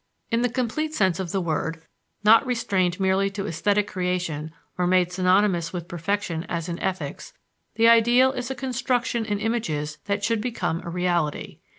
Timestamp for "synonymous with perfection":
5.11-6.43